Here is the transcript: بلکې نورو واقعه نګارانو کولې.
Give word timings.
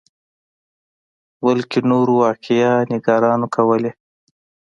بلکې 1.45 1.79
نورو 1.91 2.13
واقعه 2.23 2.71
نګارانو 2.91 3.47
کولې. 3.55 3.91